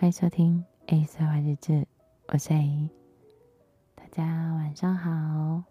[0.00, 1.86] 欢迎收听 A 碎花日志，
[2.28, 2.88] 我是 A。
[3.94, 5.62] 大家晚上好，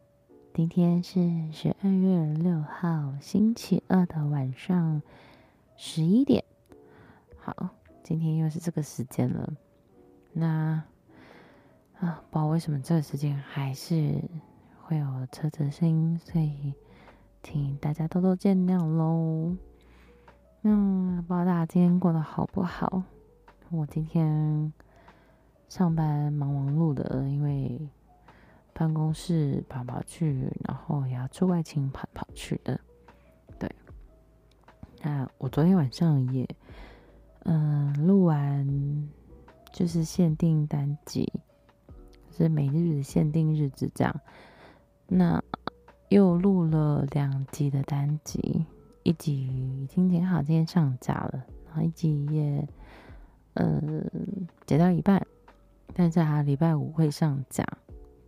[0.53, 5.01] 今天是十二月六号星期二的晚上
[5.75, 6.43] 十一点。
[7.39, 7.69] 好，
[8.03, 9.51] 今天又是这个时间了。
[10.31, 10.83] 那
[11.99, 14.23] 啊，不知道为什么这个时间还是
[14.83, 16.75] 会有车子的声音，所以
[17.41, 19.55] 请大家多多见谅喽。
[20.61, 23.01] 嗯，不知道大家今天过得好不好？
[23.71, 24.73] 我今天
[25.67, 27.79] 上班忙忙碌的，因为
[28.73, 32.79] 办公室跑跑去，然后也要出外勤跑跑去的。
[33.59, 33.69] 对，
[35.03, 36.47] 那我昨天晚上也
[37.43, 39.09] 嗯录完，
[39.71, 41.31] 就是限定单集，
[42.31, 44.19] 是每日限定日子这样。
[45.05, 45.43] 那
[46.09, 48.65] 又录了两集的单集。
[49.03, 49.47] 一集
[49.83, 51.45] 已经剪好，今天上架了。
[51.67, 52.67] 然后一集也，
[53.55, 55.25] 嗯，剪到一半，
[55.93, 57.65] 但是还礼拜五会上架。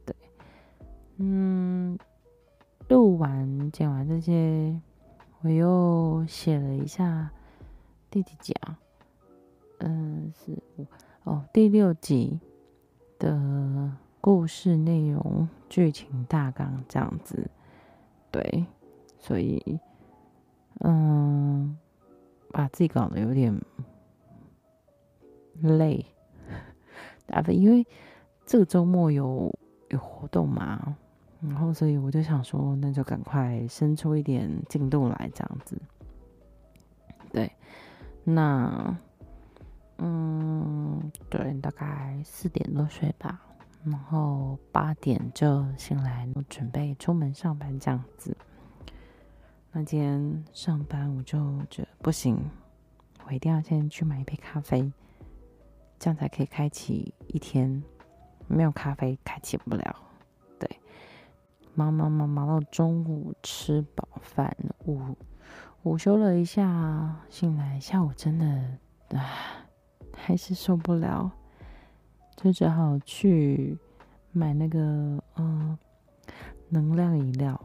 [0.05, 0.15] 对，
[1.17, 1.97] 嗯，
[2.89, 4.79] 录完剪完这些，
[5.41, 7.31] 我又写了一下
[8.09, 8.79] 第几集啊？
[9.79, 10.57] 嗯，是
[11.23, 12.39] 哦，第六集
[13.17, 17.49] 的故事内容、剧情大纲这样子。
[18.31, 18.65] 对，
[19.17, 19.79] 所以。
[20.83, 21.77] 嗯，
[22.51, 23.55] 把自己搞得有点
[25.61, 26.05] 累，
[27.27, 27.85] 啊不，因为
[28.45, 29.53] 这个周末有
[29.89, 30.95] 有活动嘛，
[31.41, 35.77] 然后所以我就想说，那就赶快生出一点进度来，这样子。
[37.31, 37.51] 对，
[38.23, 38.97] 那
[39.97, 43.41] 嗯，对，大概四点多睡吧，
[43.83, 48.35] 然后八点就醒来，我准备出门上班，这样子。
[49.71, 52.37] 那今天上班我就觉得不行，
[53.25, 54.91] 我一定要先去买一杯咖啡，
[56.01, 57.83] 这样才可以开启一天。
[58.47, 59.95] 没有咖啡开启不了。
[60.59, 60.67] 对，
[61.75, 64.99] 忙忙忙忙到中午吃饱饭，午
[65.83, 68.45] 午休了一下，醒来下午真的
[69.15, 69.63] 啊
[70.17, 71.31] 还是受不了，
[72.35, 73.77] 就只好去
[74.31, 75.77] 买那个嗯、
[76.69, 77.61] 能量饮料。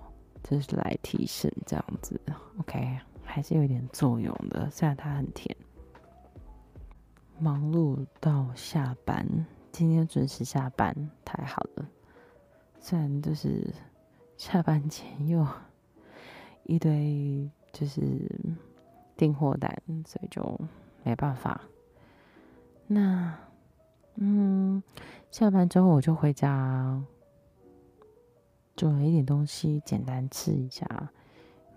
[0.48, 2.20] 就是来提神这样子
[2.60, 4.70] ，OK，还是有点作用的。
[4.70, 5.56] 虽然它很甜。
[7.38, 9.26] 忙碌到下班，
[9.72, 11.86] 今天准时下班，太好了。
[12.80, 13.72] 虽然就是
[14.36, 15.46] 下班前又
[16.64, 18.00] 一堆就是
[19.16, 19.70] 订货单，
[20.06, 20.60] 所以就
[21.04, 21.60] 没办法。
[22.86, 23.36] 那
[24.14, 24.82] 嗯，
[25.30, 27.02] 下班之后我就回家。
[28.76, 30.86] 煮了一点东西，简单吃一下，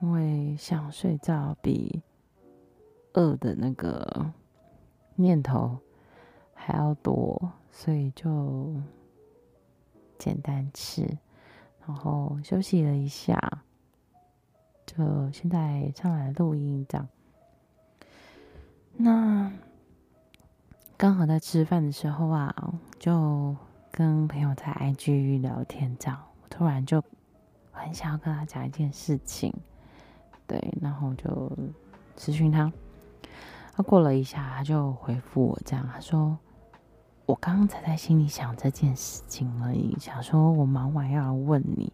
[0.01, 2.03] 因为想睡觉比
[3.13, 4.33] 饿的那个
[5.21, 5.77] 念头
[6.53, 8.73] 还要多，所以就
[10.17, 11.17] 简单吃，
[11.85, 13.37] 然后休息了一下，
[14.85, 17.07] 就现在上来录音这样。
[18.93, 19.51] 那
[20.97, 23.55] 刚好在吃饭的时候啊，就
[23.91, 26.21] 跟朋友在 IG 聊天这样。
[26.41, 27.03] 我突然就
[27.71, 29.53] 很想要跟他讲一件事情，
[30.45, 31.51] 对，然后就
[32.17, 32.71] 咨询他。
[33.73, 36.37] 他过了一下，他就回复我这样，他说
[37.25, 41.91] ：“我刚刚才在心里想这件事情而已，想说我忙完要来问你，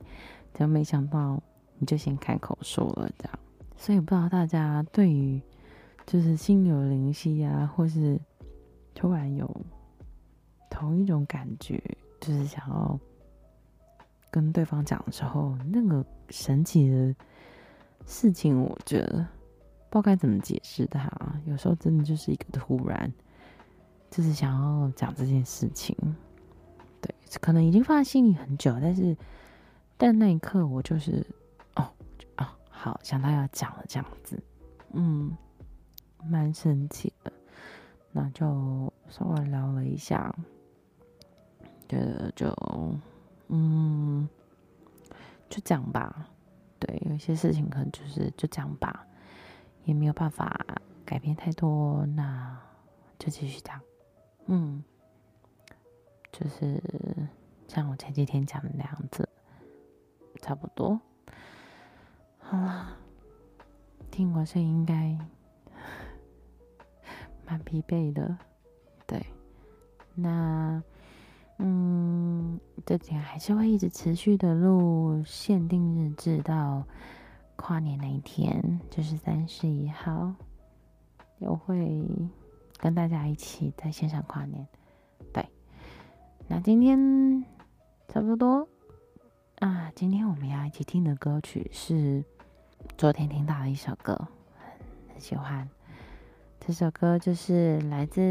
[0.53, 1.41] 就没想到
[1.77, 3.39] 你就先开口说了这样。
[3.77, 5.41] 所以不知道大家对于
[6.05, 8.19] 就是心有灵犀啊，或是
[8.93, 9.49] 突然有
[10.69, 11.81] 同一种感觉，
[12.19, 12.99] 就是想要。”
[14.31, 17.15] 跟对方讲的时候，那个神奇的
[18.05, 19.25] 事情，我觉得
[19.89, 21.09] 不知道该怎么解释它。
[21.45, 23.11] 有时候真的就是一个突然，
[24.09, 25.95] 就是想要讲这件事情。
[27.01, 29.15] 对，可能已经放在心里很久，但是
[29.97, 31.25] 但那一刻我就是
[31.75, 31.89] 哦
[32.37, 34.41] 哦，好想到要讲了这样子，
[34.93, 35.35] 嗯，
[36.23, 37.31] 蛮神奇的。
[38.11, 40.35] 那就稍微聊了一下，
[41.87, 42.53] 觉得就。
[43.47, 44.27] 嗯，
[45.47, 46.27] 就这样吧。
[46.79, 49.05] 对，有些事情可能就是就这样吧，
[49.85, 50.59] 也没有办法
[51.05, 52.59] 改变太多，那
[53.17, 53.81] 就继续这样。
[54.47, 54.83] 嗯，
[56.31, 56.81] 就是
[57.67, 59.27] 像我前几天讲的那样子，
[60.41, 60.99] 差不多。
[62.39, 62.97] 好了，
[64.11, 65.17] 听我声音应该
[67.47, 68.37] 蛮疲惫的。
[69.07, 69.25] 对，
[70.13, 70.83] 那。
[71.57, 76.85] 嗯，这几天还是会一直持续的录限定日志到
[77.55, 80.33] 跨年那一天，就是三十一号，
[81.39, 82.05] 我会
[82.77, 84.67] 跟大家一起在线上跨年。
[85.33, 85.47] 对，
[86.47, 87.43] 那今天
[88.07, 88.67] 差不多
[89.59, 92.23] 啊，今天我们要一起听的歌曲是
[92.97, 94.27] 昨天听到的一首歌，
[95.13, 95.67] 很喜欢。
[96.59, 98.21] 这首歌就是来自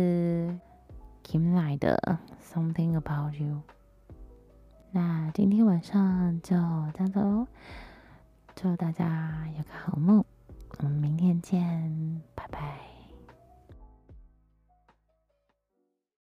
[1.25, 2.19] Kim Lai 的
[2.55, 3.57] 《Something About You》。
[4.91, 6.57] 那今天晚上就
[6.93, 7.47] 这样子喽，
[8.57, 10.25] 祝大家有个好梦，
[10.79, 12.94] 我们明天见，拜拜。